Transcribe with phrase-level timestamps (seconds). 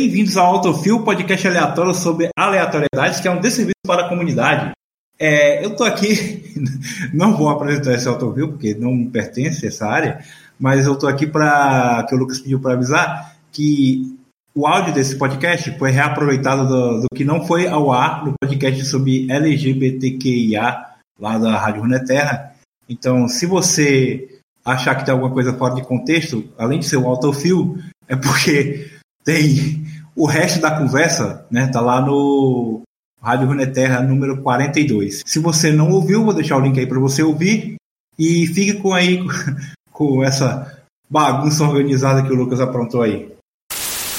[0.00, 4.72] Bem-vindos ao Autofil, podcast aleatório sobre aleatoriedades, que é um desserviço para a comunidade.
[5.18, 6.54] É, eu estou aqui,
[7.12, 10.24] não vou apresentar esse Autofil, porque não pertence a essa área,
[10.58, 14.16] mas eu estou aqui para, que o Lucas pediu para avisar, que
[14.54, 18.82] o áudio desse podcast foi reaproveitado do, do, que não foi ao ar no podcast
[18.86, 20.82] sobre LGBTQIA,
[21.20, 22.54] lá da Rádio Runeterra.
[22.88, 27.06] Então, se você achar que tem alguma coisa fora de contexto, além de ser um
[27.06, 27.76] autofil,
[28.08, 29.84] é porque tem
[30.16, 31.68] o resto da conversa, né?
[31.68, 32.82] Tá lá no
[33.22, 35.22] Rádio Runeterra número 42.
[35.26, 37.76] Se você não ouviu, vou deixar o link aí para você ouvir
[38.18, 39.18] e fique com aí
[39.92, 43.34] com essa bagunça organizada que o Lucas aprontou aí.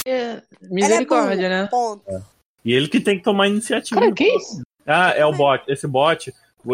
[0.06, 1.68] É, misericórdia, é né?
[1.68, 2.04] Ponto.
[2.08, 2.22] É.
[2.64, 4.00] E ele que tem que tomar iniciativa.
[4.00, 4.62] Cara, que isso?
[4.86, 5.64] Ah, é o bot.
[5.68, 6.34] Esse bot,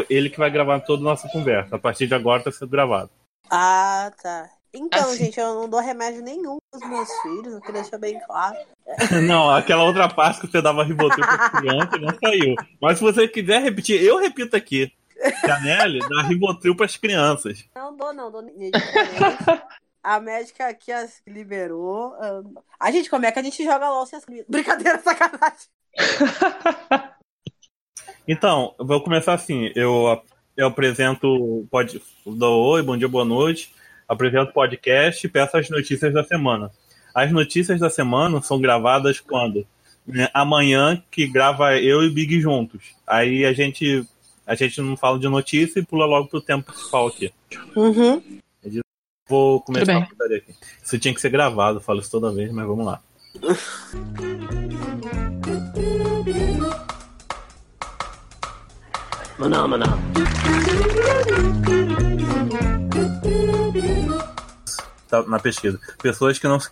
[0.09, 1.75] ele que vai gravar toda a nossa conversa.
[1.75, 3.09] A partir de agora tá sendo gravado.
[3.49, 4.49] Ah, tá.
[4.77, 5.25] Então, assim.
[5.25, 8.57] gente, eu não dou remédio nenhum pros meus filhos, eu queria deixar bem claro.
[9.27, 12.55] não, aquela outra parte que você dava ribotril pra criança não saiu.
[12.81, 14.91] Mas se você quiser repetir, eu repito aqui.
[15.41, 17.65] Canelli dá ribotril pras crianças.
[17.75, 18.43] Não dou, não, dou
[20.03, 22.13] A médica aqui as liberou.
[22.79, 25.67] A gente, como é que a gente joga LOL sem as Brincadeira, sacanagem.
[28.29, 29.71] Então, vou começar assim.
[29.73, 30.21] Eu,
[30.57, 31.65] eu apresento.
[31.71, 33.73] Pode, dou oi, bom dia, boa noite
[34.07, 36.71] apresento podcast e peço as notícias da semana.
[37.13, 39.65] As notícias da semana são gravadas quando?
[40.05, 42.95] Né, amanhã, que grava eu e Big juntos.
[43.05, 44.07] Aí a gente,
[44.45, 47.31] a gente não fala de notícia e pula logo pro tempo principal aqui.
[47.75, 48.21] Uhum.
[49.27, 50.55] Vou começar a aqui.
[50.81, 53.01] Isso tinha que ser gravado, falo isso toda vez, mas vamos lá.
[59.37, 59.99] Maná, maná
[65.27, 65.79] na pesquisa.
[66.01, 66.69] Pessoas que não se,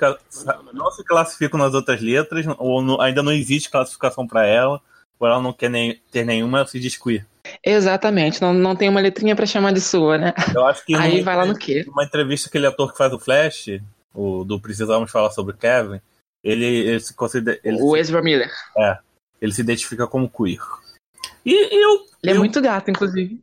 [0.73, 4.81] não se classificam nas outras letras, ou no, ainda não existe classificação para ela,
[5.19, 7.25] ou ela não quer nem, ter nenhuma, ela se diz queer.
[7.63, 10.33] Exatamente, não, não tem uma letrinha para chamar de sua, né?
[10.53, 11.85] Eu acho que aí vai lá no quê?
[11.87, 13.79] Uma entrevista aquele ator que faz o Flash,
[14.13, 16.01] o do Precisamos Falar sobre Kevin,
[16.43, 17.59] ele, ele se considera.
[17.63, 18.51] Ele o Ezra Miller.
[18.77, 18.97] É,
[19.41, 20.59] ele se identifica como queer.
[21.45, 22.05] E eu.
[22.23, 23.39] Ele é eu, é muito gato, inclusive.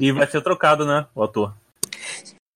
[0.00, 1.06] E vai ser trocado, né?
[1.14, 1.52] O ator.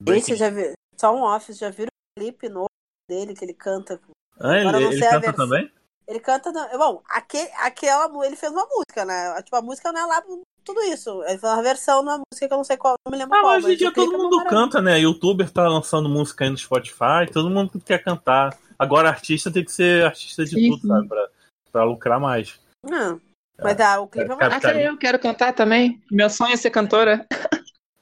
[0.08, 2.68] Esse já viu, só um off, já viram o clipe novo
[3.08, 4.00] dele que ele canta?
[4.40, 5.70] Ah, ele, ele canta também?
[6.06, 6.52] Ele canta.
[6.76, 8.26] Bom, aquele, aquela.
[8.26, 9.40] Ele fez uma música, né?
[9.42, 10.22] Tipo, a música não é lá
[10.64, 11.22] tudo isso.
[11.24, 13.40] Ele fez uma versão numa música que eu não sei qual, não me lembro ah,
[13.40, 13.52] qual.
[13.54, 14.98] Mas hoje em dia é todo mundo canta, né?
[15.00, 18.56] Youtuber tá lançando música aí no Spotify, todo mundo quer cantar.
[18.78, 20.70] Agora, artista tem que ser artista de Sim.
[20.70, 21.08] tudo, sabe?
[21.08, 21.28] Pra,
[21.70, 22.58] pra lucrar mais.
[22.84, 23.20] Não.
[23.62, 24.80] Mas é, ah, o clipe é, é uma...
[24.80, 26.02] eu quero cantar também.
[26.10, 27.26] Meu sonho é ser cantora.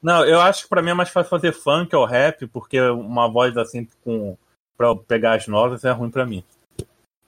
[0.01, 3.29] Não, eu acho que pra mim é mais fácil fazer funk ou rap, porque uma
[3.29, 4.35] voz assim com.
[4.75, 6.43] pra pegar as notas é ruim pra mim.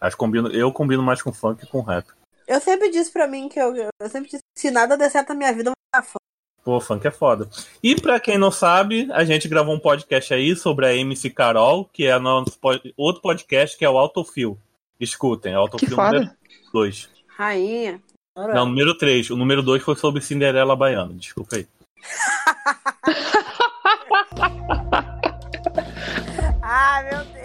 [0.01, 2.07] Acho combino, eu combino mais com funk que com rap.
[2.47, 5.29] Eu sempre disse pra mim que eu, eu sempre disse que se nada der certo
[5.29, 6.23] na minha vida, eu vou ficar funk.
[6.63, 7.49] Pô, funk é foda.
[7.81, 11.85] E pra quem não sabe, a gente gravou um podcast aí sobre a MC Carol,
[11.85, 12.57] que é nosso
[12.97, 14.57] outro podcast que é o Autofil.
[14.99, 16.31] Escutem, Autofil número
[16.71, 17.09] 2.
[17.27, 18.01] Rainha.
[18.35, 19.29] Não, número 3.
[19.29, 21.13] O número 2 foi sobre Cinderela Baiana.
[21.13, 21.67] Desculpa aí.
[26.61, 27.43] ah, meu Deus!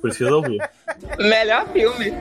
[0.00, 0.58] Precisa ouvir.
[1.18, 2.12] Melhor filme.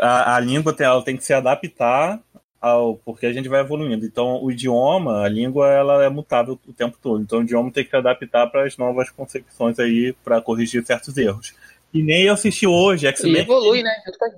[0.00, 2.20] A, a língua tem, ela tem que se adaptar
[2.60, 4.04] ao porque a gente vai evoluindo.
[4.04, 7.22] Então, o idioma, a língua, ela é mutável o tempo todo.
[7.22, 11.16] Então, o idioma tem que se adaptar para as novas concepções aí, para corrigir certos
[11.16, 11.54] erros.
[11.92, 13.36] E nem eu assisti hoje, X-Men.
[13.36, 13.92] E evolui, né?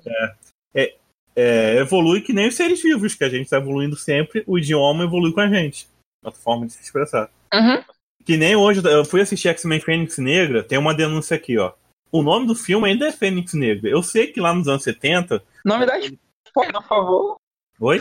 [0.07, 0.95] É, é,
[1.35, 5.05] é, evolui que nem os seres vivos, que a gente está evoluindo sempre, o idioma
[5.05, 5.89] evolui com a gente.
[6.25, 7.31] A forma de se expressar.
[7.53, 7.83] Uhum.
[8.25, 11.73] Que nem hoje, eu fui assistir X-Men Fênix Negra, tem uma denúncia aqui, ó.
[12.13, 13.89] O nome do filme ainda é Fênix Negra.
[13.89, 15.43] Eu sei que lá nos anos 70.
[15.65, 17.37] Nome da spoiler, por favor.
[17.81, 18.01] Oi?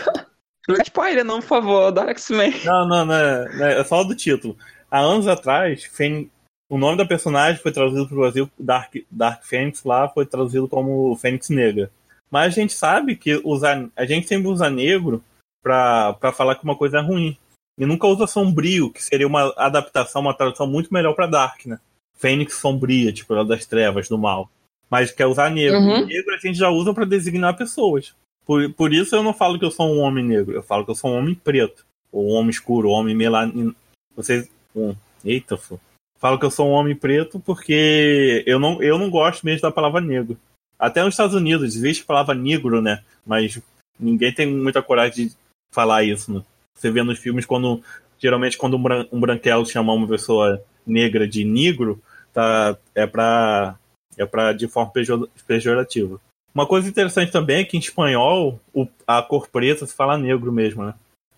[0.67, 2.53] Não é spoiler, não, por favor, do X-Men.
[2.65, 4.57] Não, não, não é, é, é só do título.
[4.91, 6.29] Há anos atrás, Fênix,
[6.69, 10.67] o nome da personagem foi traduzido para o Brasil, Dark, Dark Phoenix lá foi traduzido
[10.67, 11.89] como Fênix Negra.
[12.29, 15.23] Mas a gente sabe que usar, a gente sempre usa negro
[15.63, 17.35] para falar que uma coisa é ruim.
[17.77, 21.79] E nunca usa sombrio, que seria uma adaptação, uma tradução muito melhor para Dark, né?
[22.17, 24.49] Fênix sombria, tipo, ela das trevas, do mal.
[24.89, 25.77] Mas quer usar negro.
[25.77, 26.05] Uhum.
[26.05, 28.13] Negro a gente já usa para designar pessoas.
[28.49, 30.89] Por, por isso eu não falo que eu sou um homem negro, eu falo que
[30.89, 31.85] eu sou um homem preto.
[32.11, 33.75] Ou um homem escuro, um homem melanino.
[34.15, 34.49] Vocês.
[34.75, 35.79] Um, eita, fô.
[36.17, 39.71] Falo que eu sou um homem preto porque eu não, eu não gosto mesmo da
[39.71, 40.35] palavra negro.
[40.79, 43.03] Até nos Estados Unidos existe a palavra negro, né?
[43.23, 43.61] Mas
[43.99, 45.35] ninguém tem muita coragem de
[45.71, 46.43] falar isso, né?
[46.73, 47.83] você vê nos filmes quando.
[48.17, 52.01] Geralmente quando um, bran um branquelo chama uma pessoa negra de negro,
[52.33, 53.77] tá, é pra.
[54.17, 56.19] É pra de forma pejor, pejorativa.
[56.59, 60.51] Uma coisa interessante também é que em espanhol o, a cor preta se fala negro
[60.51, 60.93] mesmo, né?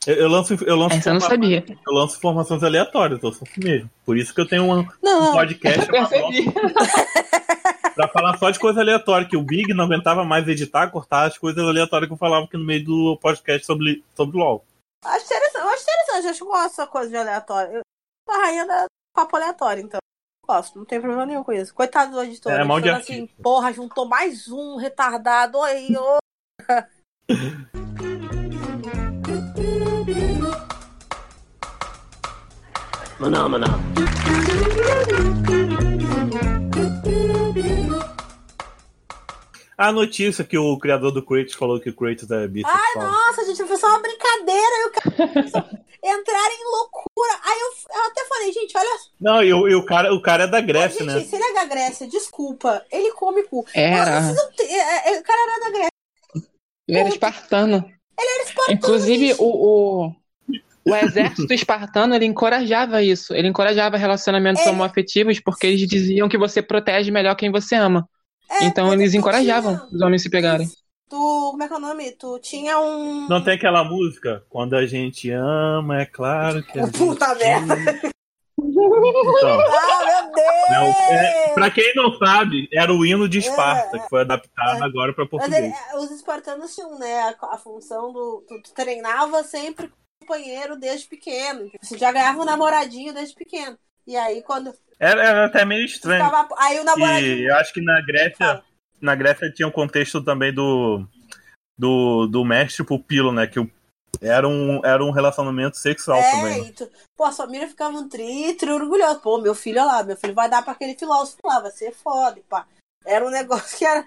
[0.07, 1.63] Eu, eu lanço, eu lanço, Essa eu não sabia.
[1.69, 3.87] eu lanço informações aleatórias, eu sou assim mesmo.
[4.03, 6.51] Por isso que eu tenho um, um Não, podcast pra, Percebi.
[7.93, 11.37] pra falar só de coisa aleatória, que o Big não aguentava mais editar, cortar as
[11.37, 14.65] coisas aleatórias que eu falava aqui no meio do podcast sobre, sobre LOL.
[15.05, 17.73] acho interessante, eu acho interessante, acho que eu gosto dessa coisa de aleatório.
[17.73, 17.81] Eu
[18.27, 18.85] sou a rainha da
[19.15, 19.99] papo aleatório, então.
[20.47, 21.73] Gosto, não tem problema nenhum com isso.
[21.73, 22.51] Coitado do editor.
[22.51, 26.17] É, de editando assim, porra, juntou mais um retardado aí, ô.
[33.19, 33.67] Maná, maná.
[39.81, 43.11] A notícia que o criador do Kratos falou que o Kratos é Ai, bissexual.
[43.11, 44.75] nossa, gente, foi só uma brincadeira.
[44.77, 47.39] E o cara entrar em loucura.
[47.43, 48.89] Aí eu, eu até falei, gente, olha
[49.19, 51.21] Não, e, o- e o, cara, o cara é da Grécia, gente, né?
[51.21, 53.65] se ele é da Grécia, desculpa, ele come cu.
[53.73, 54.21] Era.
[54.21, 55.89] Nossa, tem- é, é, o cara era da Grécia.
[56.87, 57.85] Ele era espartano.
[58.19, 58.77] Ele era espartano.
[58.77, 59.41] Inclusive, gente.
[59.41, 60.15] o, o,
[60.89, 63.33] o exército espartano, ele encorajava isso.
[63.33, 68.07] Ele encorajava relacionamentos Ele- homoafetivos porque eles diziam que você protege melhor quem você ama.
[68.51, 70.67] É, Então eles encorajavam tinha- os homens se pegarem.
[71.09, 71.17] Tu,
[71.51, 72.11] como é que é o nome?
[72.13, 73.27] Tu tinha um.
[73.27, 74.43] Não tem aquela música?
[74.49, 76.97] Quando a gente ama, é claro que a gente...
[76.97, 77.75] Puta merda.
[77.75, 78.11] Então,
[79.73, 80.69] Ah, meu Deus!
[80.69, 84.83] não, é, pra quem não sabe, era o hino de Esparta, É, que foi adaptado
[84.83, 85.73] agora pra Mas português.
[85.91, 88.43] é, os espartanos tinham, né, a, a função do.
[88.47, 91.69] Tu, tu treinava sempre com o companheiro desde pequeno.
[91.81, 93.77] Você já ganhava um namoradinho desde pequeno.
[94.07, 94.73] E aí, quando.
[94.99, 96.23] Era, era até meio estranho.
[96.25, 97.37] Ficava, aí o namoradinho.
[97.37, 98.63] E eu acho que na Grécia,
[98.99, 101.05] na Grécia tinha um contexto também do
[101.77, 103.47] do, do mestre pupilo, né?
[103.47, 103.71] Que o-
[104.21, 106.61] era um, era um relacionamento sexual É, também.
[106.65, 106.71] né?
[106.75, 106.87] tu,
[107.17, 109.19] pô, a família ficava um tri, tri orgulhoso.
[109.21, 111.91] Pô, meu filho, olha lá, meu filho vai dar pra aquele filósofo lá, vai ser
[111.93, 112.67] foda, pá.
[113.03, 114.05] Era um negócio que era.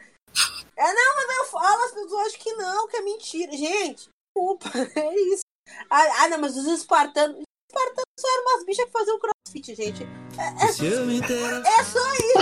[0.77, 3.53] É, não, mas eu falo, as pessoas acham que não, que é mentira.
[3.57, 4.69] Gente, desculpa,
[5.01, 5.43] é isso.
[5.91, 7.43] Ah, ah, não, mas os espartanos.
[7.73, 10.03] Os espartanos só eram umas bichas que faziam crossfit, gente.
[10.39, 11.63] É, é, Se eu me interessar.
[11.67, 12.35] é só isso.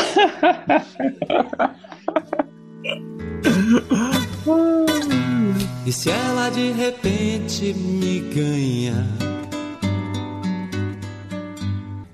[5.86, 9.06] E se ela de repente me ganha?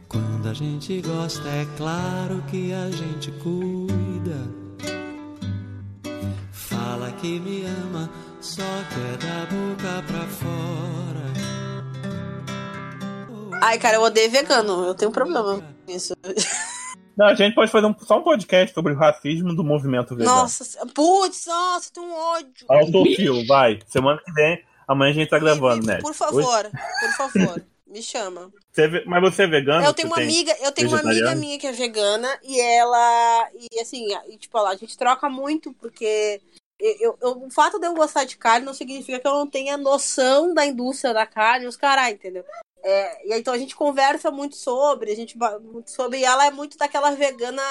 [0.08, 4.38] Quando a gente gosta, é claro que a gente cuida.
[6.52, 8.10] Fala que me ama,
[8.40, 11.07] só quer da boca pra fora.
[13.62, 14.86] Ai, cara, eu odeio vegano.
[14.86, 16.14] Eu tenho um problema com isso.
[17.16, 20.36] Não, a gente pode fazer um- só um podcast sobre o racismo do movimento vegano.
[20.36, 22.66] Nossa, putz, nossa, tenho um ódio.
[22.68, 23.80] Autofilo, vai.
[23.88, 25.98] Semana que vem, amanhã a gente tá gravando, né?
[26.00, 26.70] Por favor,
[27.00, 28.52] por favor, me chama.
[28.72, 29.84] Você mas você é vegano?
[29.84, 33.48] Eu tenho uma tem- amiga, eu tenho uma amiga minha que é vegana e ela
[33.72, 36.40] e assim, e, tipo, a gente troca muito porque
[36.78, 39.76] eu, eu- o fato de eu gostar de carne não significa que eu não tenha
[39.76, 42.44] noção da indústria da carne, os caras, entendeu?
[42.88, 46.46] É, e aí, então a gente conversa muito sobre, a gente muito sobre, e ela
[46.46, 47.62] é muito daquela vegana,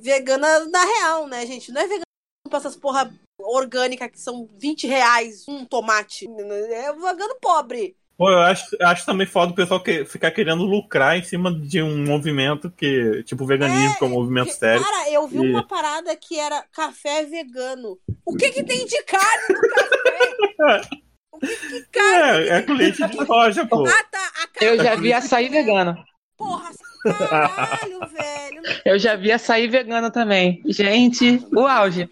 [0.00, 1.70] vegana na real, né, gente?
[1.70, 2.02] Não é vegana
[2.50, 6.26] pra essas porra orgânica que são 20 reais um tomate.
[6.70, 7.96] É vegano pobre.
[8.18, 11.80] Pô, eu acho, acho também foda o pessoal que, ficar querendo lucrar em cima de
[11.80, 14.82] um movimento que, tipo, veganismo, que é um movimento sério.
[14.82, 17.98] Cara, eu vi E- uma parada que era café vegano.
[18.24, 20.88] O que que tem de carne no café?
[21.36, 22.48] O que que carne?
[22.48, 23.86] É, é com leite de soja, pô.
[23.86, 24.26] Ah, tá.
[24.60, 25.96] Eu já vi açaí vegano.
[26.36, 26.70] Porra,
[27.04, 28.62] caralho, velho.
[28.84, 30.62] Eu já vi açaí vegano também.
[30.66, 32.08] Gente, o auge.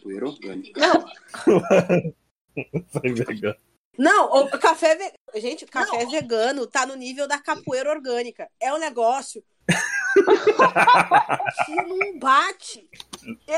[2.93, 3.57] Sai vegano.
[3.99, 5.41] Não, o café ve...
[5.41, 8.49] Gente, café vegano tá no nível da capoeira orgânica.
[8.61, 9.43] É um negócio
[11.67, 12.89] que não bate.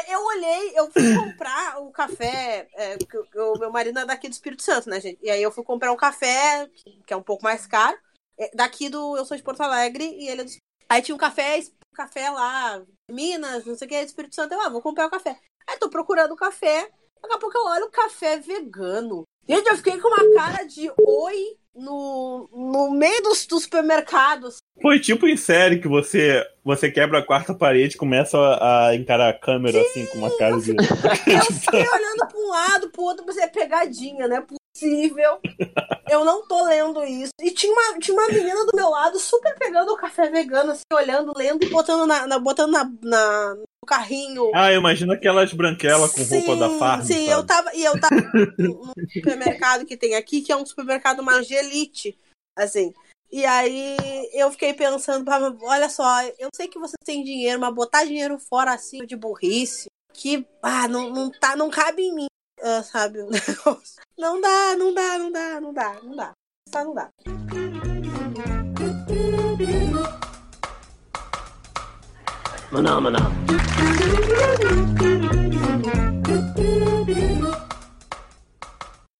[0.08, 2.68] Eu, olhei, eu fui comprar o café.
[2.74, 2.96] é,
[3.34, 5.18] o meu marido é daqui do Espírito Santo, né, gente?
[5.22, 6.68] E aí eu fui comprar um café,
[7.06, 7.98] que é um pouco mais caro.
[8.38, 9.16] é, Daqui do.
[9.16, 10.50] Eu sou de Porto Alegre e ele é do
[10.88, 12.80] Aí tinha um café, um café lá,
[13.10, 14.52] Minas, não sei o que, Espírito Santo.
[14.52, 15.38] Eu, ah, vou comprar o café.
[15.66, 16.88] Aí tô procurando o café.
[17.20, 19.24] Daqui a pouco eu olho o café vegano.
[19.48, 24.48] Gente, eu fiquei com uma cara de oi no, no meio do, do supermercado.
[24.82, 28.94] Foi tipo em série que você, você quebra a quarta parede e começa a, a
[28.96, 30.70] encarar a câmera assim com uma cara de.
[30.72, 30.76] Eu
[31.60, 35.38] fiquei olhando pra um lado, pro outro, pensei, é pegadinha, não é possível.
[36.10, 37.30] Eu não tô lendo isso.
[37.40, 40.82] E tinha uma, tinha uma menina do meu lado super pegando o café vegano, assim,
[40.92, 43.56] olhando, lendo e botando na, na- botando na, na-
[43.86, 44.50] no carrinho.
[44.52, 47.02] Ah, eu imagino aquelas branquelas com roupa da farm.
[47.02, 47.28] Sim, sabe?
[47.28, 48.14] eu tava, e eu tava
[48.58, 52.18] no supermercado que tem aqui, que é um supermercado mais de elite.
[52.56, 52.92] Assim.
[53.30, 53.96] E aí
[54.32, 58.38] eu fiquei pensando, "Pá, olha só, eu sei que você tem dinheiro, mas botar dinheiro
[58.38, 62.26] fora assim de burrice, que ah, não, não, tá, não cabe em mim,
[62.62, 63.20] ah, sabe?
[63.22, 64.00] o negócio.
[64.18, 66.32] Não dá, não dá, não dá, não dá, não dá.
[66.72, 67.10] Só não dá.
[72.72, 73.18] Maná, maná.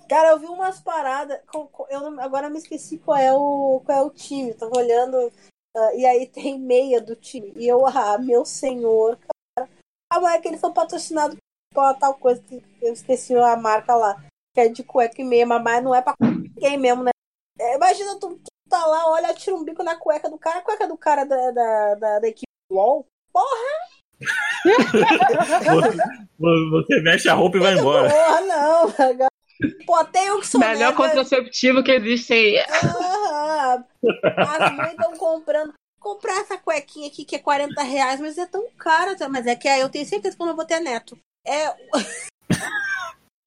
[0.08, 1.40] Cara, eu vi umas paradas.
[1.88, 4.52] Eu agora eu me esqueci qual é o, qual é o time.
[4.54, 5.32] Tava olhando.
[5.76, 7.52] ah, e aí tem meia do time.
[7.56, 9.68] E eu, ah, meu senhor, cara.
[10.12, 11.36] Ah, mas é que eles são patrocinados
[11.72, 14.24] por tal coisa que eu esqueci a marca lá.
[14.54, 17.10] Que é de cueca e meia, mas não é pra ninguém mesmo, né?
[17.58, 20.58] É, imagina tu, tu tá lá, olha, tira um bico na cueca do cara.
[20.58, 22.78] A cueca do cara da, da, da, da equipe do
[23.40, 23.86] LOL.
[25.64, 28.08] Você, você mexe a roupa e vai embora.
[28.10, 28.92] Porra, não.
[28.92, 29.26] cara.
[29.86, 32.58] Pô, tem um que sou Melhor mega- contraceptivo que existe aí.
[32.58, 33.84] Aham.
[34.36, 35.72] As mães estão comprando.
[35.98, 39.16] Comprar essa cuequinha aqui que é 40 reais, mas é tão cara.
[39.16, 39.28] tá?
[39.28, 41.18] Mas é que aí eu tenho certeza que eu não vou ter neto.
[41.44, 41.66] É.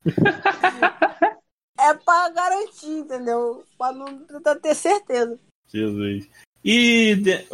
[1.80, 3.64] é pra garantir, entendeu?
[3.78, 5.40] Pra não pra ter certeza.
[5.68, 6.28] Jesus.
[6.64, 7.46] E de-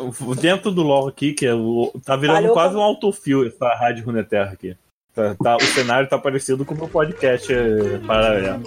[0.42, 4.06] dentro do LoL aqui, que é o, tá virando Valeu, quase um autofil essa Rádio
[4.06, 4.76] Runeterra aqui.
[5.14, 8.64] Tá, tá- o cenário tá parecido com o meu podcast é, paralelo.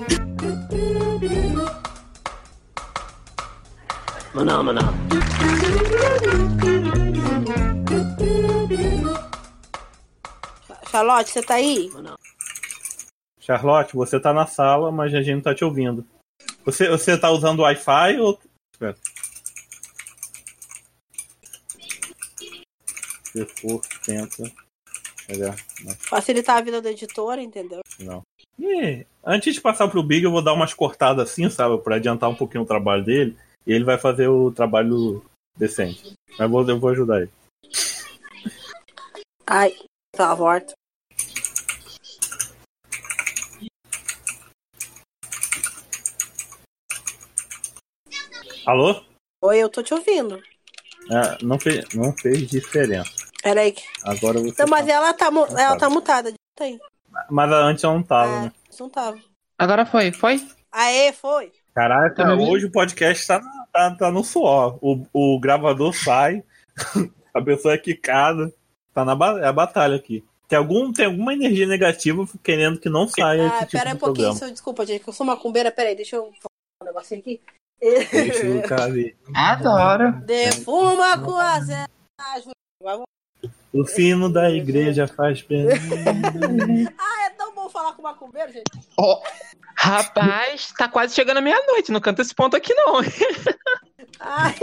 [4.35, 4.93] Maná, maná.
[10.91, 11.91] Charlotte, você tá aí?
[13.41, 16.07] Charlotte, você tá na sala, mas a gente não tá te ouvindo.
[16.65, 18.39] Você, você tá usando Wi-Fi ou.
[18.73, 18.97] Espera.
[23.33, 24.51] Se for, tenta.
[25.27, 25.57] Pegar.
[25.85, 27.81] Não, Facilitar a vida do editor, entendeu?
[28.01, 28.23] não.
[28.59, 31.79] E, antes de passar pro Big, eu vou dar umas cortadas assim, sabe?
[31.79, 33.37] Pra adiantar um pouquinho o trabalho dele.
[33.67, 35.23] E ele vai fazer o trabalho
[35.57, 36.15] decente.
[36.31, 37.31] Mas eu vou, eu vou ajudar ele.
[39.47, 39.75] Ai,
[40.13, 40.73] tá morto.
[48.67, 49.03] Alô?
[49.43, 50.43] Oi, eu tô te ouvindo.
[51.11, 53.18] Ah, não, fez, não fez diferença.
[53.43, 53.75] Peraí.
[54.05, 54.63] Agora você.
[54.63, 54.93] Não, mas tá.
[54.93, 55.81] ela tá, mu- Não ela sabe.
[55.81, 56.33] tá mutada.
[56.61, 56.79] Aí.
[57.31, 58.53] Mas antes eu não tava, É, né?
[58.79, 59.19] não tava.
[59.59, 60.47] Agora foi, foi?
[60.73, 61.53] Aê, foi.
[61.75, 63.41] Caraca, Tá hoje o podcast tá,
[63.73, 64.79] tá, tá no suor.
[64.83, 66.43] O, o gravador sai,
[67.33, 68.53] a pessoa é quicada.
[68.93, 70.25] Tá na ba- é a batalha aqui.
[70.49, 73.91] Tem, algum, tem alguma energia negativa querendo que não saia Ah, esse tipo pera aí
[73.91, 74.53] de um pouquinho, programa.
[74.53, 75.71] desculpa, gente, que eu sou macumbeira.
[75.71, 77.41] Pera aí, deixa eu falar um negocinho aqui.
[77.81, 78.93] Deixa o cara.
[79.35, 80.13] Adoro.
[80.25, 81.69] Defuma com as
[82.83, 83.08] Vamos.
[83.79, 85.69] O sino da igreja faz bem.
[86.99, 88.65] Ah, é tão bom falar com macumbeiro, gente.
[89.77, 91.93] Rapaz, tá quase chegando a meia-noite.
[91.93, 92.97] Não canta esse ponto aqui, não.
[94.19, 94.55] Ai.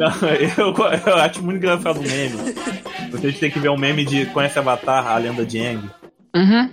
[0.58, 0.74] eu,
[1.06, 2.54] eu acho muito engraçado o meme.
[3.10, 5.90] Vocês têm que ver um meme de Conhece Avatar, a lenda de Aang.
[6.34, 6.70] Uhum.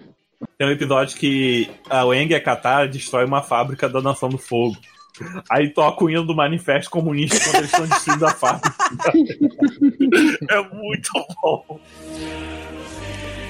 [0.58, 4.38] Tem um episódio que a Wang e a Katara destrói uma fábrica da Nação do
[4.38, 4.76] Fogo.
[5.50, 8.76] Aí toca o hino do Manifesto Comunista quando eles estão destruindo a fábrica.
[10.52, 11.10] é muito
[11.42, 11.80] bom.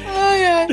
[0.07, 0.67] Ai, ai.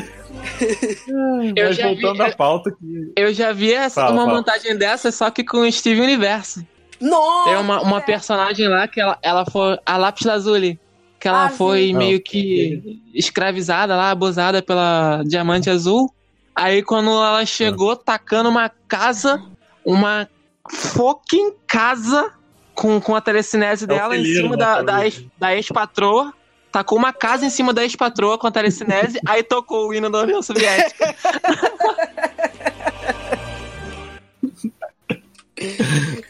[1.57, 3.13] Eu Mas já vi- voltando à pauta que.
[3.17, 4.37] Eu já vi essa, Fala, uma fala.
[4.37, 6.65] montagem dessa, só que com o Steve Universo.
[7.01, 7.51] Nossa!
[7.51, 9.79] Tem uma, uma personagem lá que ela, ela foi.
[9.85, 10.79] A Lápis Lazuli.
[11.19, 11.95] Que ela Ah, foi sim.
[11.95, 16.13] meio que escravizada lá, abusada pela Diamante Azul.
[16.55, 19.43] Aí quando ela chegou tacando uma casa,
[19.85, 20.29] uma
[20.71, 22.31] fucking casa
[22.75, 24.83] com, com a telecinese É dela em celeiro, cima né, da, cara?
[24.85, 26.33] da, ex, da ex-patroa.
[26.71, 30.23] Tacou uma casa em cima da ex-patroa com a telecinese, aí tocou o hino da
[30.23, 31.15] União Soviética.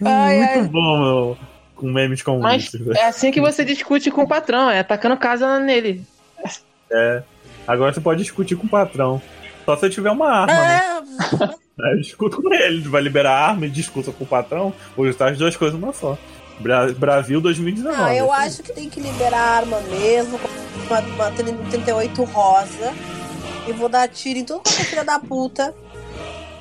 [0.04, 0.56] Ai, ai.
[0.58, 1.38] Muito bom, meu.
[1.74, 2.80] Com memes Mas comunistas.
[2.82, 2.94] né?
[2.98, 6.04] é assim que você discute com o patrão, é tacando casa nele.
[7.66, 9.20] Agora você pode discutir com o patrão.
[9.64, 10.82] Só se eu tiver uma arma, né?
[11.40, 11.44] É,
[11.86, 12.76] Aí eu discuto com ele.
[12.78, 14.72] Ele vai liberar a arma e discuta com o patrão.
[14.96, 16.16] Vou juntar as duas coisas numa só.
[16.60, 17.96] Bra- Brasil 2019.
[17.96, 18.46] não, eu assim.
[18.46, 20.38] acho que tem que liberar a arma mesmo.
[20.86, 21.30] Uma, uma
[21.70, 22.92] 38 rosa.
[23.66, 25.74] e vou dar tiro em todo quanto é filha da puta.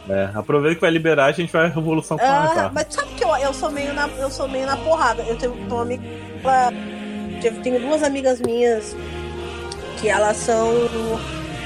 [0.10, 3.36] É, aproveita que vai liberar, a gente vai revolução com Ah, mas sabe que eu,
[3.38, 5.24] eu sou meio na eu sou meio na porrada.
[5.24, 6.04] Eu tenho uma amiga,
[6.44, 6.74] ela-
[7.64, 8.96] tenho duas amigas minhas
[10.02, 10.70] que elas são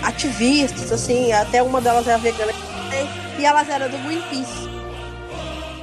[0.03, 2.51] ativistas, assim, até uma delas é vegana
[3.39, 4.67] e elas eram do Greenpeace.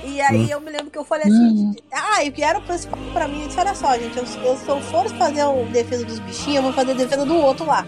[0.05, 2.63] E aí eu me lembro que eu falei assim, ah, e o que era o
[2.63, 5.51] principal pra mim, eu disse, olha só, gente, eu, eu, se eu for fazer a
[5.73, 7.85] defesa dos bichinhos, eu vou fazer a defesa do outro lá.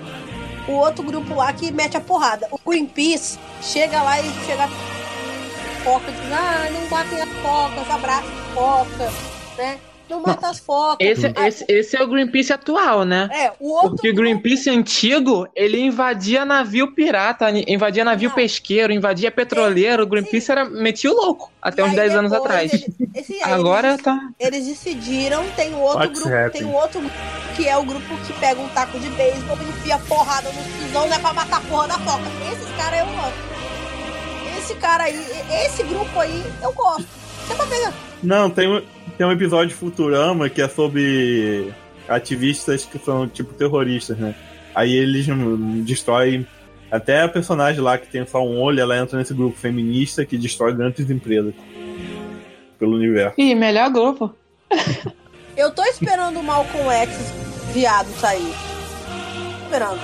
[0.68, 2.48] O outro grupo lá que mete a porrada.
[2.50, 4.68] O Greenpeace chega lá e chega
[5.84, 9.12] foca, diz, ah, não matem as focas, abraça as focas,
[9.56, 9.78] né?
[10.08, 10.96] Não mata as focas.
[11.00, 13.28] Esse, Ah, esse, esse é o Greenpeace atual, né?
[13.32, 13.90] É, o outro.
[13.90, 18.36] Porque o Greenpeace antigo, ele invadia navio pirata, invadia navio Não.
[18.36, 20.04] pesqueiro, invadia petroleiro.
[20.04, 22.72] O Greenpeace era, metia o louco até uns aí 10 anos atrás.
[22.72, 24.20] eles- esse- Agora eles, tá.
[24.38, 26.50] eles decidiram, tem um outro What's grupo, happening?
[26.52, 27.16] tem um outro grupo
[27.56, 31.08] que é o grupo que pega um taco de beisebol e enfia porrada nos pisão,
[31.08, 32.24] né, pra matar a porra da foca.
[32.52, 33.56] Esses caras eu gosto.
[34.58, 35.26] Esse cara aí,
[35.64, 37.06] esse grupo aí, eu gosto.
[38.22, 38.82] Não, tem um,
[39.16, 41.72] tem um episódio de Futurama que é sobre
[42.08, 44.34] ativistas que são tipo terroristas, né?
[44.74, 46.46] Aí eles hum, destroem.
[46.90, 50.38] Até a personagem lá que tem só um olho, ela entra nesse grupo feminista que
[50.38, 51.52] destrói grandes empresas
[52.78, 53.34] pelo universo.
[53.40, 54.32] Ih, melhor grupo.
[55.56, 57.32] Eu tô esperando o Malcolm X
[57.72, 58.52] viado sair.
[59.64, 59.98] Esperando.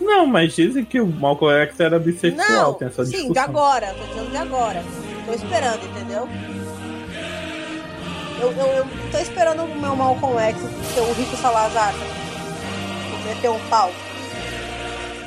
[0.00, 3.32] Não, mas dizem que o Malcolm X era bissexual, Não, tem essa sim, discussão.
[3.32, 4.82] de agora, tô dizendo de agora.
[5.30, 6.28] Tô esperando, entendeu?
[8.40, 10.60] Eu, eu, eu tô esperando o meu Malcolm X
[10.92, 11.94] ser o Rico Salazar.
[13.24, 13.92] Meter um pau.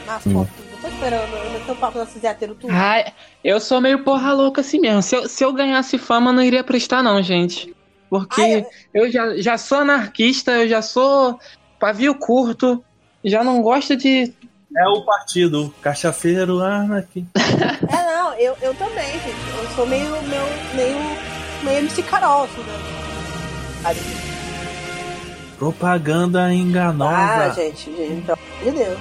[0.06, 0.34] Nas Hum.
[0.34, 0.54] fotos.
[0.74, 2.74] Eu tô esperando, eu meter um pau héteros tudo.
[2.74, 5.02] Ai, eu sou meio porra louca assim mesmo.
[5.02, 7.74] Se eu, se eu ganhasse fama, não iria prestar, não, gente.
[8.10, 11.40] Porque Ai, eu já, já sou anarquista, eu já sou
[11.80, 12.84] pavio curto,
[13.24, 14.34] já não gosto de.
[14.76, 17.40] É o partido cachaceiro anarquista.
[17.90, 18.58] É, não, eu,
[19.76, 20.44] sou meio, meio,
[20.76, 20.98] meio,
[21.64, 23.96] meio MC Carol, assim, né?
[25.58, 27.54] Propaganda Ah, enganosa.
[27.56, 29.00] gente, gente, pelo amor de Deus.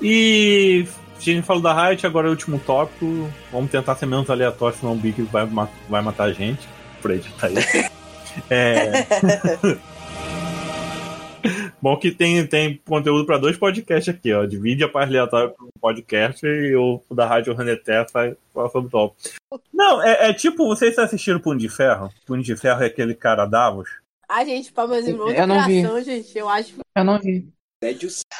[0.00, 3.28] E a gente falou da Riot, agora é o último tópico.
[3.50, 5.46] Vamos tentar ser menos aleatório, senão o Big vai,
[5.88, 6.68] vai matar a gente.
[7.00, 7.54] Fred tá aí.
[8.50, 9.04] É.
[11.80, 14.44] Bom que tem, tem conteúdo para dois podcasts aqui, ó.
[14.44, 18.34] Divide a parte aleatória para um podcast e o da Rádio Reneté faz
[18.72, 19.16] sobre o top.
[19.72, 22.10] Não, é, é tipo, vocês assistiram Punho de Ferro?
[22.26, 23.88] Punho de Ferro é aquele cara Davos?
[24.28, 25.80] Ah, gente, para meus irmãos de Eu não vi.
[25.80, 27.48] criação, gente, eu acho Eu não vi.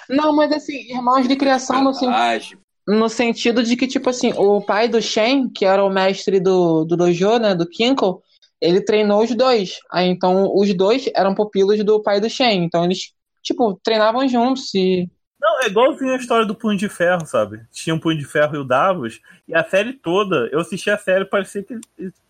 [0.09, 2.11] Não, mas assim, irmãos de criação no, sen-
[2.87, 6.85] no sentido de que, tipo assim, o pai do Shen, que era o mestre do,
[6.85, 8.21] do dojo, né, do Kinko,
[8.61, 9.79] ele treinou os dois.
[9.93, 12.65] Aí então os dois eram pupilos do pai do Shen.
[12.65, 15.09] Então eles, tipo, treinavam juntos e.
[15.41, 17.61] Não, é igualzinho a história do Punho de Ferro, sabe?
[17.71, 20.99] Tinha um Punho de Ferro e o Davos, e a série toda, eu assisti a
[20.99, 21.79] série, parecia que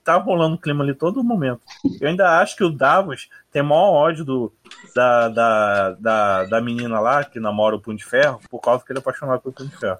[0.04, 1.60] tava rolando um clima ali todo momento.
[2.00, 4.52] Eu ainda acho que o Davos tem maior ódio do,
[4.94, 8.92] da, da, da, da menina lá, que namora o Punho de Ferro, por causa que
[8.92, 9.98] ele é apaixonado pelo Punho de Ferro.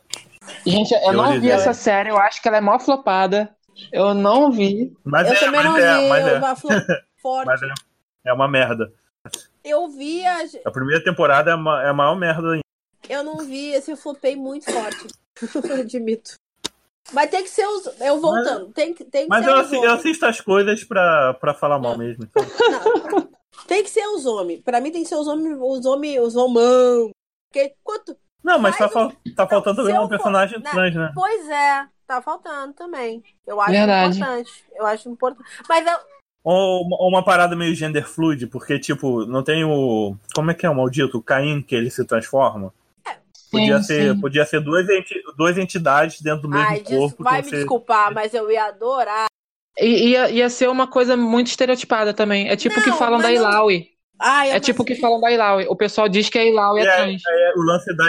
[0.66, 1.55] Gente, eu Eu não vi dela.
[1.62, 3.51] essa série, eu acho que ela é mó flopada.
[3.92, 4.92] Eu não vi.
[5.05, 6.57] Mas Eu é, também não é, vi mas é, uma
[7.23, 7.47] forte.
[7.47, 7.68] mas é,
[8.27, 8.92] é uma merda.
[9.69, 10.39] Eu vi a...
[10.65, 12.63] A primeira temporada é, uma, é a maior merda ainda.
[13.09, 15.07] Eu não vi esse flopei muito forte.
[15.81, 16.35] Admito.
[17.13, 17.87] Mas tem que ser os.
[18.01, 18.71] Eu voltando.
[18.73, 21.79] Tem, que- tem que Mas ser eu, assi- eu assisto as coisas pra, pra falar
[21.79, 22.25] mal mesmo.
[22.29, 22.43] então.
[22.71, 23.29] Não.
[23.67, 24.61] Tem que ser os homens.
[24.61, 27.11] Pra mim tem que ser os homens, os homens, os homão.
[27.51, 28.15] Porque quanto.
[28.45, 30.71] Não, mas tá, Mas fal- tá faltando também for- personagem Não.
[30.71, 31.11] trans, né?
[31.15, 33.23] Pois é, tá faltando também.
[33.47, 34.17] Eu acho Verdade.
[34.19, 34.65] importante.
[34.75, 35.49] Eu acho importante.
[35.69, 35.99] Mas eu,
[36.44, 40.16] Ou uma, ou uma parada meio gender fluid, porque, tipo, não tem o.
[40.35, 41.18] Como é que é o maldito?
[41.18, 42.72] O Caim que ele se transforma?
[43.51, 44.20] Podia Sim, ser, sim.
[44.20, 47.22] podia ser duas, enti- duas entidades dentro do mesmo ai, corpo.
[47.24, 49.27] vai me você- desculpar, mas eu ia adorar.
[49.79, 52.48] E ia, ia ser uma coisa muito estereotipada também.
[52.48, 53.88] É tipo o que Não, falam da não- Ilaui.
[54.18, 55.66] Ai, É tipo o que falam da Ilaui.
[55.68, 57.22] O pessoal diz que a Ilaui é É, trans.
[57.27, 58.05] é, o lance da.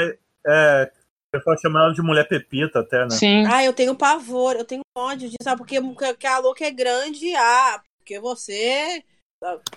[0.48, 0.92] É,
[1.28, 3.10] o pessoal chama ela de mulher pepita até, né?
[3.12, 3.46] Sim.
[3.46, 5.58] Ai, eu tenho pavor, eu tenho ódio disso, sabe?
[5.60, 7.80] Porque, porque a louca é grande, ah,
[8.10, 9.04] porque você.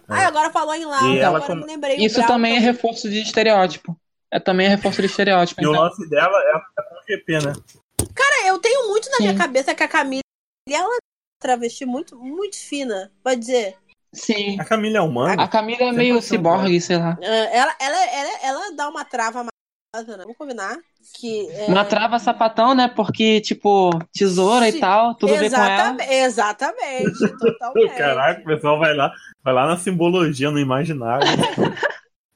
[0.09, 1.99] Ai, agora falou em Laura, ela agora eu com- me lembrei.
[1.99, 3.97] o Isso Brau também é reforço de estereótipo.
[4.31, 5.61] É também é reforço de estereótipo.
[5.63, 5.83] E o então.
[5.83, 7.53] lance dela é, é com o GP, né?
[8.15, 9.39] Cara, eu tenho muito na minha Sim.
[9.39, 10.23] cabeça que a Camila
[10.69, 10.97] ela é uma
[11.41, 13.77] travesti muito, muito fina, vai dizer.
[14.15, 14.59] Sim.
[14.59, 15.43] A Camila é humana?
[15.43, 17.19] A Camila é meio um ciborgue, sei lá.
[17.21, 19.47] É, Ela, ela, ela, ela dá uma trava?
[19.95, 20.79] Vamos combinar?
[21.21, 21.67] Que, é...
[21.67, 22.89] Uma trava sapatão, né?
[22.89, 24.79] Porque, tipo, tesoura Sim.
[24.79, 25.97] e tal, tudo a ver com ela.
[26.01, 27.95] Exatamente, exatamente, totalmente.
[27.99, 29.13] Caraca, o pessoal vai lá,
[29.45, 31.27] vai lá na simbologia, no imaginário.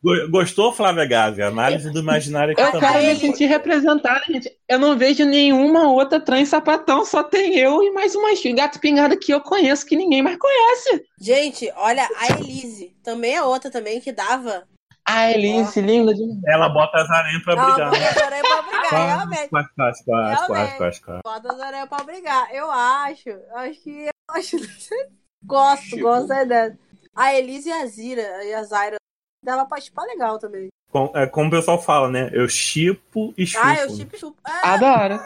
[0.05, 1.41] Go- Gostou, Flávia Gazi?
[1.41, 2.93] Análise do imaginário aqui Eu também.
[2.93, 4.51] quero me sentir representada, gente.
[4.69, 9.17] Eu não vejo nenhuma outra trans sapatão, só tem eu e mais umas gato pingada
[9.17, 11.03] que eu conheço que ninguém mais conhece.
[11.19, 14.65] Gente, olha, a Elise também é outra também que dava.
[15.09, 16.41] A Elise, linda demais.
[16.47, 17.91] Ela bota as aranhas pra Ela brigar.
[17.91, 18.09] bota né?
[18.09, 19.49] as aranhas pra brigar, realmente.
[19.49, 21.21] Quase, quase, quase, quase, quase, quase.
[21.25, 22.49] Bota as aranhas pra brigar.
[22.55, 23.31] Eu acho.
[23.55, 24.07] Acho que.
[24.07, 24.57] Eu acho.
[25.45, 26.03] gosto, Chipo.
[26.03, 26.79] gosto da ideia.
[27.15, 28.97] A Elise e a Zira e a Zaira
[29.45, 30.69] dava pra chipar legal também.
[30.91, 32.31] Com- é como o pessoal fala, né?
[32.33, 33.65] Eu chipo e chupo.
[33.67, 34.37] Ah, eu chipo chupo.
[34.45, 35.21] Ah, Adoro.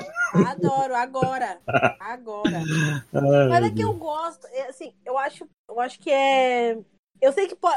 [0.46, 1.58] adoro, agora.
[2.00, 2.50] Agora.
[3.14, 6.76] Ai, Mas é que eu gosto, é, assim, eu acho, eu acho que é.
[7.20, 7.68] Eu sei que po-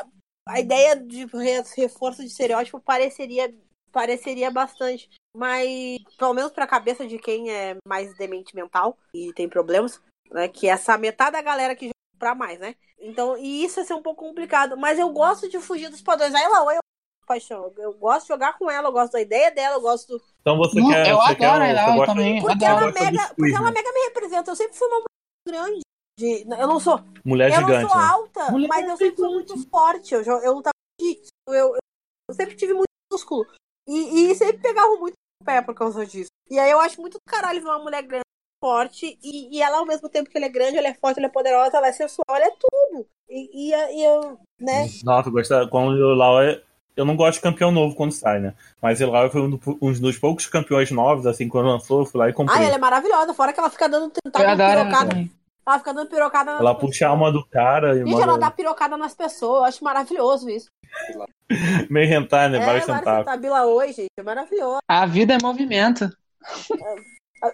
[0.48, 3.54] a ideia de re- reforço de estereótipo pareceria,
[3.92, 9.48] pareceria bastante, mas pelo menos pra cabeça de quem é mais demente mental e tem
[9.48, 10.02] problemas,
[10.32, 10.48] né?
[10.48, 12.76] Que essa metade da galera que joga pra mais, né?
[13.00, 16.34] Então, e isso ia ser um pouco complicado, mas eu gosto de fugir dos padrões.
[16.34, 16.80] Aí lá, eu
[17.26, 20.24] paixão, eu gosto de jogar com ela, eu gosto da ideia dela, eu gosto do,
[20.42, 21.08] Então você Não, quer.
[21.10, 22.42] eu você adoro quer, ela você gosta- também.
[22.42, 22.84] porque adoro.
[22.86, 23.72] ela mega, porque ela né?
[23.72, 24.52] mega me representa.
[24.52, 25.08] Eu sempre fui uma mulher
[25.70, 25.80] grande.
[26.18, 27.90] De- eu não sou Mulher eu gigante.
[27.92, 28.08] sou né?
[28.12, 30.14] alta, Mulher mas eu sempre fui muito forte.
[30.14, 31.78] Eu, eu lutava jiu-jitsu, eu, eu,
[32.30, 33.46] eu sempre tive muito músculo.
[33.88, 36.30] E, e sempre pegava muito no pé por causa disso.
[36.50, 38.24] E aí eu acho muito do caralho ver uma mulher grande,
[38.64, 41.28] forte, e, e ela, ao mesmo tempo que ela é grande, ela é forte, ela
[41.28, 43.06] é poderosa, ela é sensual, ela é tudo.
[43.30, 44.88] E, e, e eu, né?
[45.04, 45.68] Nossa, eu gostava.
[45.68, 46.62] Quando o Lau é.
[46.96, 48.54] Eu não gosto de campeão novo quando sai, né?
[48.80, 52.06] Mas o Lau foi um, do- um dos poucos campeões novos, assim, quando lançou, eu
[52.06, 52.56] fui lá e comprei.
[52.62, 53.34] Ah, ela é maravilhosa.
[53.34, 55.10] Fora que ela fica dando Eu tentáculo, pirocada.
[55.10, 55.32] também.
[55.66, 58.52] Ela fica dando pirocada nas Ela puxa a alma do cara e Gente, ela dá
[58.52, 59.60] pirocada nas pessoas.
[59.60, 60.68] Eu acho maravilhoso isso.
[61.90, 62.58] meio rentar, né?
[62.58, 63.26] é, Vários Marcia centavos.
[63.26, 64.10] Tabila hoje, gente.
[64.18, 64.80] É maravilhoso.
[64.88, 66.10] A vida é movimento.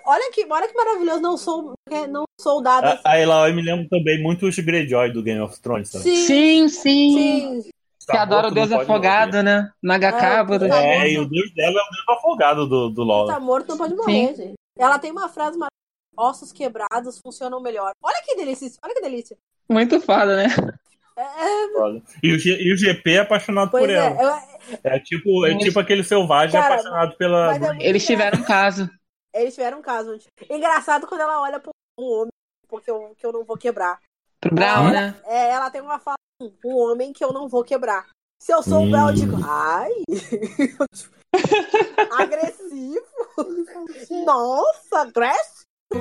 [0.05, 1.21] Olha que, olha que maravilhoso.
[1.21, 2.99] Não sou, é, não sou dada.
[3.03, 6.03] A, a Eloy me lembra também muito os Greyjoy do Game of Thrones, sabe?
[6.03, 7.61] Sim, Sim, sim.
[7.61, 7.69] sim.
[8.09, 9.69] Que adora o Deus afogado, né?
[9.83, 10.73] Nagakabura.
[10.73, 13.27] Ah, É, e o deus dela é o deus afogado do, do LoL.
[13.27, 14.53] Tá morto, não pode morrer, gente.
[14.77, 15.69] Ela tem uma frase maravilhosa.
[16.19, 17.93] Ossos quebrados funcionam melhor.
[18.03, 18.69] Olha que delícia.
[18.83, 19.37] Olha que delícia.
[19.69, 20.47] Muito foda, né?
[21.15, 22.01] É, é, Foda.
[22.23, 23.93] E o, G- e o GP é apaixonado pois por é.
[23.95, 24.17] ela.
[24.71, 27.55] eu- É tipo, é tipo aquele selvagem Cara, apaixonado pela.
[27.55, 28.89] é Eles tiveram um caso.
[29.33, 30.13] Eles tiveram um caso.
[30.13, 30.27] gente.
[30.49, 32.31] Engraçado quando ela olha pra um homem,
[32.67, 33.99] porque eu, que eu não vou quebrar.
[34.41, 35.15] Pro Brown, né?
[35.25, 38.07] É, ela tem uma fala, um homem que eu não vou quebrar.
[38.41, 38.91] Se eu sou o Hum.
[38.91, 39.91] Bel, eu digo, ai,
[42.17, 43.05] agressivo.
[44.25, 45.58] Nossa, agressivo.
[45.91, 45.97] Um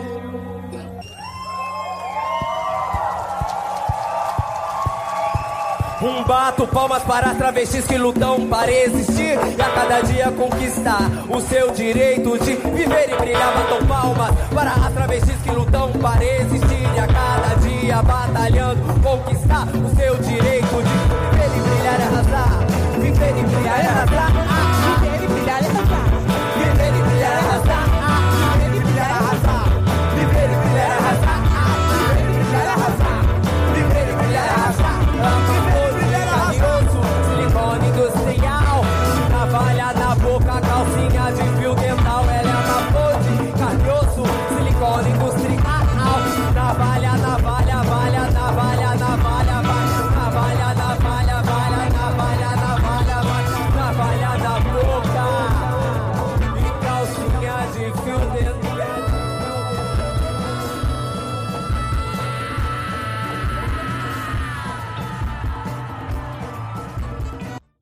[6.26, 11.70] bato palmas para travestis que lutam para existir e a cada dia conquistar o seu
[11.70, 13.54] direito de viver e brilhar.
[13.54, 19.68] Batam palmas para as travestis que lutam para existir e a cada dia batalhando conquistar
[19.68, 20.92] o seu direito de
[21.32, 22.66] viver e brilhar e arrasar.
[23.00, 23.97] Viver e brilhar e arrasar.